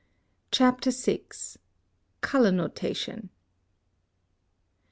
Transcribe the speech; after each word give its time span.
CHAPTER 0.49 0.89
VI. 0.89 1.21
COLOR 2.21 2.51
NOTATION. 2.51 3.29